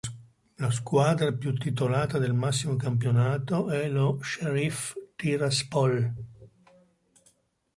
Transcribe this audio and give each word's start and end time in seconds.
La 0.57 0.71
squadra 0.71 1.31
più 1.31 1.53
titolata 1.55 2.17
del 2.17 2.33
massimo 2.33 2.75
campionato 2.75 3.69
è 3.69 3.87
lo 3.87 4.19
Sheriff 4.19 4.95
Tiraspol. 5.15 6.11